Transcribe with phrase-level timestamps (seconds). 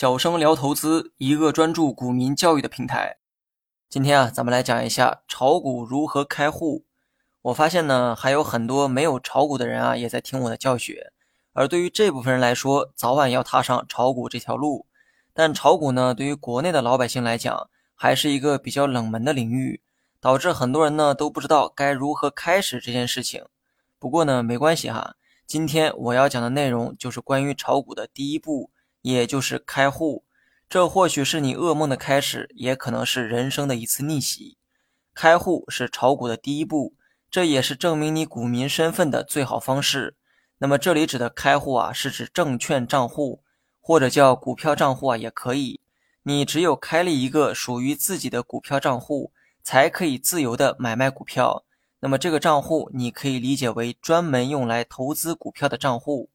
[0.00, 3.16] 小生聊投资，一个专注股民教育的平台。
[3.90, 6.84] 今天啊，咱们来讲一下炒股如何开户。
[7.42, 11.12] 我发现呢，还有很多没有炒股的人啊，也在听我的教学。
[11.52, 14.86] 而对于这部分人来说，早晚要踏上炒股这条路。
[15.34, 19.82] 但炒股呢，对于国内的老百姓来讲，还是一个比较冷门的领域，
[20.20, 23.44] 导致很多人呢都不知道该如何开始这件事情。
[23.98, 25.16] 不过呢，没关系哈。
[25.44, 28.70] 今天我要讲的内容就是关于炒股的第一步，
[29.02, 30.24] 也就是开户。
[30.68, 34.58] 这或许是你噩梦的开始，也可能是人生的一次逆袭。
[35.14, 36.94] 开户是炒股的第一步，
[37.30, 40.16] 这也是证明你股民身份的最好方式。
[40.58, 43.42] 那么这里指的开户啊，是指证券账户，
[43.80, 45.80] 或者叫股票账户啊，也可以。
[46.24, 51.64] 你只有开立一个属于自己的股票账户，才可以自由的买卖股票。
[52.00, 56.28] 那么这个账户你可以理解为专门用来投资股票的账户。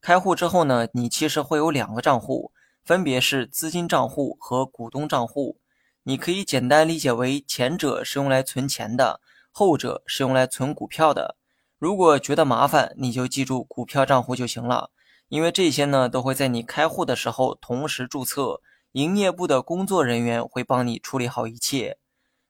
[0.00, 2.52] 开户之后呢，你其实会有两个账户，
[2.84, 5.58] 分别是资金账户和股东账户。
[6.04, 11.36] 你可以简单理解为前者是用来存钱的，后者是用来存股票的。
[11.78, 14.90] 如果觉得麻烦，你就记住股票账户就行了，
[15.28, 21.98] 因为这些呢都会在你开户的时候同时注册，营业部的工作人员会帮你处理好一切。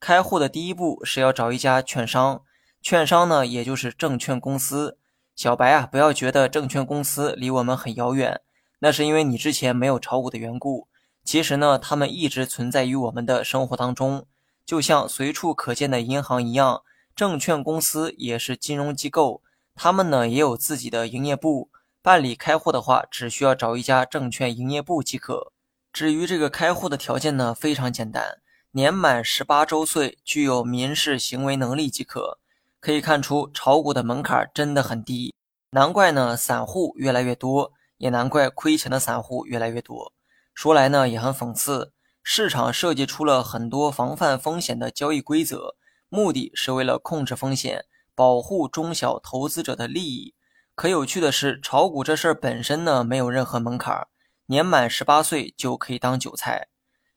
[0.00, 2.42] 开户的第一步是要找一家券商，
[2.80, 4.98] 券商呢，也就是证券公司。
[5.36, 8.40] 小白啊，不要觉得证券公司离我们很遥远，
[8.78, 10.86] 那是因为你之前没有炒股的缘故。
[11.24, 14.26] 其实呢，他们一直存在于我们的生活当中，
[14.64, 16.82] 就像随处可见的银行一样，
[17.16, 19.42] 证券公司也是金融机构，
[19.74, 21.70] 他们呢也有自己的营业部。
[22.02, 25.50] 办理开户的话，只需要找一家证券营业部即可。
[25.90, 28.38] 至于这个开户的条件呢，非常简单。
[28.72, 32.38] 年满十八周岁，具有民事行为能力即可。
[32.84, 35.34] 可以看出，炒股的门槛真的很低，
[35.70, 40.12] 难怪呢，散户越来越多，也难怪亏钱的散户越来越多。
[40.52, 45.76] 说来呢，也很讽刺，市场设计出了很多防范风险的交易规则，
[46.10, 50.34] 目的是为了控制风险，保护中小投资者的利益。
[50.74, 54.06] 可有趣的是，炒股这事儿本身呢，没有任何门槛，
[54.48, 56.68] 年满十八岁就可以当韭菜。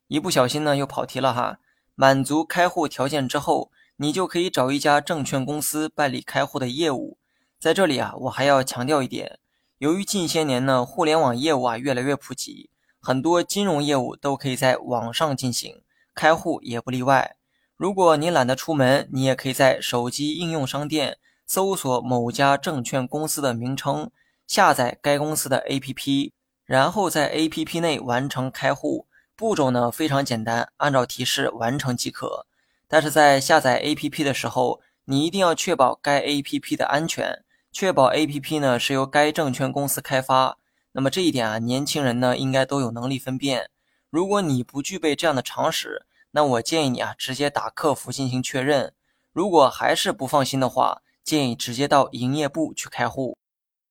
[0.08, 1.58] 一不小心呢，又跑题了哈。
[1.96, 7.18] 满足开户条件之后，你就可以找一家证券公司办理开户的业务。
[7.60, 9.40] 在这里啊，我还要强调一点，
[9.80, 12.70] 由于近些年呢，互联网业务啊越来越普及，
[13.00, 15.82] 很多金融业务都可以在网上进行，
[16.14, 17.36] 开户也不例外。
[17.76, 24.12] 如果你懒得出门，你也可以在手机应用商店搜索某家证券公司的名称，
[24.46, 26.32] 下载该公司的 APP，
[26.66, 29.08] 然后在 APP 内完成开户。
[29.36, 32.46] 步骤呢非常简单，按照提示完成即可。
[32.88, 40.58] 但是在下载 APP 的时候，你一定要确保该 APP 的安全，确保 APP 呢是由该证券公司开发。
[40.94, 43.70] 那么这一点啊，年轻人呢应该都有能力分辨。
[44.10, 48.94] 如果你不具备这样的常识，那我建议你啊直接打客服进行确认。
[49.34, 53.38] 如果还是不放心的话，建议直接到营业部去开户。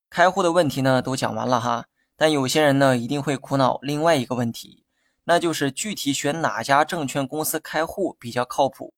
[0.09, 1.85] 开户的问题呢都讲完了哈，
[2.17, 4.86] 但有些人呢一定会苦恼另外一个问题。
[5.29, 8.95] 那就是具体选哪家证券公司开户比较靠谱？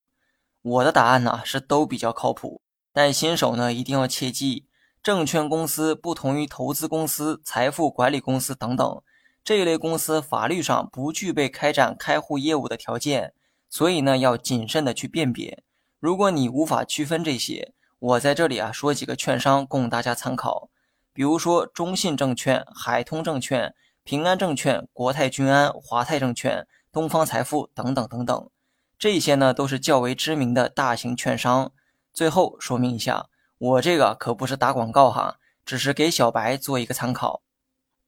[0.60, 2.60] 我的答案呢是都比较靠谱，
[2.92, 4.66] 但新手呢一定要切记，
[5.02, 9.02] 证券公司不同于投资公司、财富管理公司等等
[9.42, 13.32] 这一类公司，法律上不具备开展开户业务的条件，
[13.70, 15.62] 所以呢要谨慎的去辨别。
[15.98, 20.68] 如果你无法区分这些，我在这里啊说几个券商供大家参考，
[21.14, 23.74] 比如说中信证券、海通证券。
[24.08, 28.50] 平安证券、国泰君安、华泰证券、东方财富等等等等，
[28.98, 31.70] 这些呢都是较为知名的大型券商。
[32.14, 33.26] 最后说明一下，
[33.58, 35.36] 我这个可不是打广告哈，
[35.66, 37.42] 只是给小白做一个参考。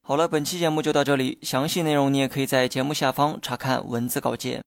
[0.00, 4.62] 好了，本期节目就到这里，详细内容你也可以在节目下方查看文字稿件。